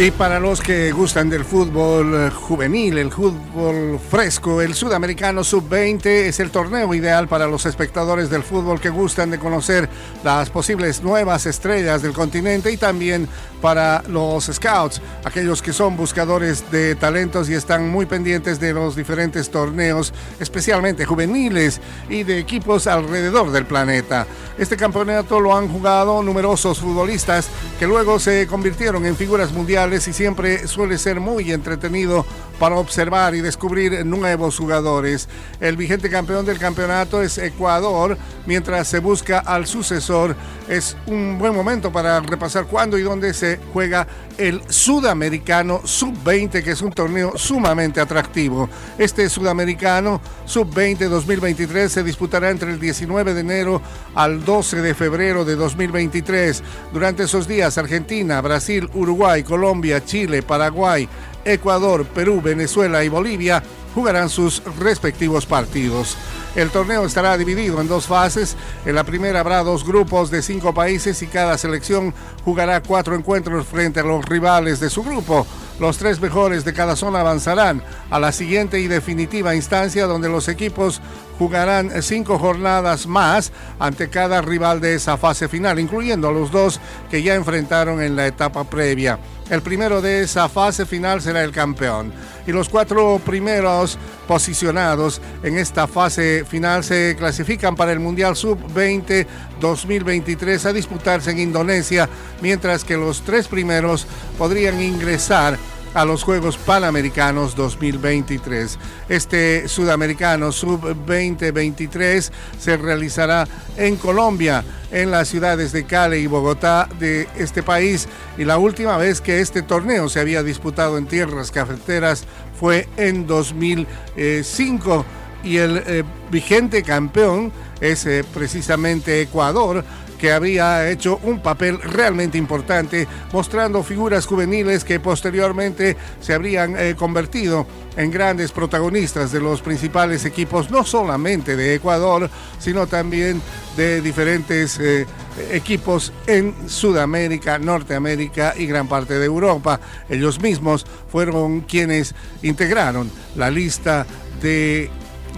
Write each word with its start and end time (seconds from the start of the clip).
Y 0.00 0.12
para 0.12 0.38
los 0.38 0.60
que 0.60 0.92
gustan 0.92 1.28
del 1.28 1.44
fútbol 1.44 2.14
eh, 2.14 2.30
juvenil, 2.30 2.98
el 2.98 3.10
fútbol 3.10 3.98
fresco, 3.98 4.62
el 4.62 4.76
sudamericano 4.76 5.42
sub-20 5.42 6.06
es 6.06 6.38
el 6.38 6.52
torneo 6.52 6.94
ideal 6.94 7.26
para 7.26 7.48
los 7.48 7.66
espectadores 7.66 8.30
del 8.30 8.44
fútbol 8.44 8.80
que 8.80 8.90
gustan 8.90 9.32
de 9.32 9.40
conocer 9.40 9.88
las 10.22 10.50
posibles 10.50 11.02
nuevas 11.02 11.46
estrellas 11.46 12.00
del 12.00 12.12
continente 12.12 12.70
y 12.70 12.76
también 12.76 13.28
para 13.60 14.04
los 14.06 14.44
scouts, 14.44 15.02
aquellos 15.24 15.60
que 15.62 15.72
son 15.72 15.96
buscadores 15.96 16.70
de 16.70 16.94
talentos 16.94 17.50
y 17.50 17.54
están 17.54 17.88
muy 17.88 18.06
pendientes 18.06 18.60
de 18.60 18.72
los 18.72 18.94
diferentes 18.94 19.50
torneos, 19.50 20.14
especialmente 20.38 21.06
juveniles 21.06 21.80
y 22.08 22.22
de 22.22 22.38
equipos 22.38 22.86
alrededor 22.86 23.50
del 23.50 23.66
planeta. 23.66 24.28
Este 24.58 24.76
campeonato 24.76 25.40
lo 25.40 25.56
han 25.56 25.68
jugado 25.68 26.22
numerosos 26.22 26.78
futbolistas 26.78 27.48
que 27.80 27.86
luego 27.88 28.20
se 28.20 28.46
convirtieron 28.46 29.04
en 29.04 29.16
figuras 29.16 29.52
mundiales 29.52 29.87
y 29.96 30.12
siempre 30.12 30.68
suele 30.68 30.98
ser 30.98 31.18
muy 31.18 31.50
entretenido 31.50 32.26
para 32.58 32.76
observar 32.76 33.34
y 33.34 33.40
descubrir 33.40 34.04
nuevos 34.04 34.58
jugadores. 34.58 35.28
El 35.60 35.76
vigente 35.76 36.10
campeón 36.10 36.44
del 36.44 36.58
campeonato 36.58 37.22
es 37.22 37.38
Ecuador, 37.38 38.18
mientras 38.48 38.88
se 38.88 38.98
busca 38.98 39.40
al 39.40 39.66
sucesor. 39.66 40.34
Es 40.68 40.96
un 41.06 41.38
buen 41.38 41.54
momento 41.54 41.92
para 41.92 42.18
repasar 42.20 42.64
cuándo 42.64 42.96
y 42.96 43.02
dónde 43.02 43.34
se 43.34 43.60
juega 43.74 44.06
el 44.38 44.62
Sudamericano 44.68 45.82
Sub-20, 45.84 46.64
que 46.64 46.70
es 46.70 46.80
un 46.80 46.90
torneo 46.90 47.36
sumamente 47.36 48.00
atractivo. 48.00 48.70
Este 48.96 49.28
Sudamericano 49.28 50.22
Sub-20 50.46 51.08
2023 51.08 51.92
se 51.92 52.02
disputará 52.02 52.48
entre 52.48 52.70
el 52.70 52.80
19 52.80 53.34
de 53.34 53.40
enero 53.40 53.82
al 54.14 54.42
12 54.42 54.80
de 54.80 54.94
febrero 54.94 55.44
de 55.44 55.54
2023. 55.54 56.62
Durante 56.90 57.24
esos 57.24 57.46
días, 57.46 57.76
Argentina, 57.76 58.40
Brasil, 58.40 58.88
Uruguay, 58.94 59.42
Colombia, 59.42 60.02
Chile, 60.02 60.42
Paraguay, 60.42 61.06
Ecuador, 61.44 62.06
Perú, 62.06 62.40
Venezuela 62.42 63.04
y 63.04 63.10
Bolivia 63.10 63.62
jugarán 63.98 64.28
sus 64.28 64.62
respectivos 64.78 65.44
partidos. 65.44 66.16
El 66.54 66.70
torneo 66.70 67.04
estará 67.04 67.36
dividido 67.36 67.80
en 67.80 67.88
dos 67.88 68.06
fases. 68.06 68.56
En 68.86 68.94
la 68.94 69.02
primera 69.02 69.40
habrá 69.40 69.64
dos 69.64 69.84
grupos 69.84 70.30
de 70.30 70.40
cinco 70.40 70.72
países 70.72 71.20
y 71.22 71.26
cada 71.26 71.58
selección 71.58 72.14
jugará 72.44 72.80
cuatro 72.80 73.16
encuentros 73.16 73.66
frente 73.66 73.98
a 73.98 74.04
los 74.04 74.24
rivales 74.24 74.78
de 74.78 74.88
su 74.88 75.02
grupo. 75.02 75.44
Los 75.80 75.98
tres 75.98 76.20
mejores 76.20 76.64
de 76.64 76.72
cada 76.72 76.94
zona 76.94 77.20
avanzarán 77.20 77.82
a 78.08 78.20
la 78.20 78.30
siguiente 78.30 78.78
y 78.78 78.86
definitiva 78.86 79.56
instancia 79.56 80.06
donde 80.06 80.28
los 80.28 80.46
equipos 80.46 81.00
jugarán 81.36 81.90
cinco 82.00 82.38
jornadas 82.38 83.08
más 83.08 83.52
ante 83.80 84.10
cada 84.10 84.42
rival 84.42 84.80
de 84.80 84.94
esa 84.94 85.16
fase 85.16 85.48
final, 85.48 85.80
incluyendo 85.80 86.28
a 86.28 86.32
los 86.32 86.52
dos 86.52 86.80
que 87.10 87.22
ya 87.24 87.34
enfrentaron 87.34 88.00
en 88.00 88.14
la 88.14 88.28
etapa 88.28 88.62
previa. 88.62 89.18
El 89.50 89.62
primero 89.62 90.02
de 90.02 90.22
esa 90.22 90.48
fase 90.48 90.84
final 90.84 91.22
será 91.22 91.42
el 91.42 91.52
campeón. 91.52 92.12
Y 92.46 92.52
los 92.52 92.68
cuatro 92.68 93.20
primeros 93.24 93.98
posicionados 94.26 95.22
en 95.42 95.56
esta 95.56 95.86
fase 95.86 96.44
final 96.46 96.84
se 96.84 97.16
clasifican 97.18 97.74
para 97.74 97.92
el 97.92 98.00
Mundial 98.00 98.36
Sub-20 98.36 99.26
2023 99.60 100.66
a 100.66 100.72
disputarse 100.72 101.30
en 101.30 101.38
Indonesia, 101.38 102.08
mientras 102.42 102.84
que 102.84 102.96
los 102.96 103.22
tres 103.22 103.48
primeros 103.48 104.06
podrían 104.36 104.82
ingresar 104.82 105.58
a 105.94 106.04
los 106.04 106.22
Juegos 106.22 106.56
Panamericanos 106.56 107.54
2023. 107.56 108.78
Este 109.08 109.68
Sudamericano 109.68 110.52
Sub-2023 110.52 112.30
se 112.58 112.76
realizará 112.76 113.46
en 113.76 113.96
Colombia, 113.96 114.64
en 114.90 115.10
las 115.10 115.28
ciudades 115.28 115.72
de 115.72 115.84
Cali 115.84 116.18
y 116.18 116.26
Bogotá 116.26 116.88
de 116.98 117.28
este 117.36 117.62
país. 117.62 118.08
Y 118.36 118.44
la 118.44 118.58
última 118.58 118.96
vez 118.96 119.20
que 119.20 119.40
este 119.40 119.62
torneo 119.62 120.08
se 120.08 120.20
había 120.20 120.42
disputado 120.42 120.98
en 120.98 121.06
tierras 121.06 121.50
cafeteras 121.50 122.24
fue 122.58 122.88
en 122.96 123.26
2005 123.26 125.04
y 125.44 125.58
el 125.58 125.82
eh, 125.86 126.04
vigente 126.30 126.82
campeón 126.82 127.52
es 127.80 128.06
eh, 128.06 128.24
precisamente 128.34 129.22
Ecuador 129.22 129.84
que 130.18 130.32
había 130.32 130.90
hecho 130.90 131.18
un 131.22 131.40
papel 131.40 131.80
realmente 131.80 132.36
importante, 132.36 133.06
mostrando 133.32 133.82
figuras 133.82 134.26
juveniles 134.26 134.84
que 134.84 135.00
posteriormente 135.00 135.96
se 136.20 136.34
habrían 136.34 136.76
eh, 136.76 136.94
convertido 136.96 137.66
en 137.96 138.10
grandes 138.10 138.52
protagonistas 138.52 139.32
de 139.32 139.40
los 139.40 139.62
principales 139.62 140.24
equipos, 140.24 140.70
no 140.70 140.84
solamente 140.84 141.56
de 141.56 141.74
Ecuador, 141.74 142.28
sino 142.58 142.86
también 142.86 143.40
de 143.76 144.00
diferentes 144.00 144.78
eh, 144.78 145.06
equipos 145.50 146.12
en 146.26 146.54
Sudamérica, 146.68 147.58
Norteamérica 147.58 148.54
y 148.56 148.66
gran 148.66 148.88
parte 148.88 149.18
de 149.18 149.26
Europa. 149.26 149.80
Ellos 150.08 150.40
mismos 150.40 150.84
fueron 151.10 151.62
quienes 151.62 152.14
integraron 152.42 153.10
la 153.36 153.50
lista 153.50 154.06
de 154.42 154.90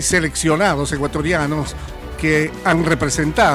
seleccionados 0.00 0.92
ecuatorianos 0.92 1.74
que 2.20 2.50
han 2.64 2.84
representado 2.84 3.52